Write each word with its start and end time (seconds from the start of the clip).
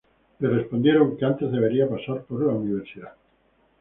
Le 0.39 0.49
respondieron 0.49 1.15
que 1.15 1.25
antes 1.25 1.51
debería 1.51 1.87
pasar 1.87 2.23
por 2.23 2.43
la 2.43 2.53
universidad. 2.53 3.13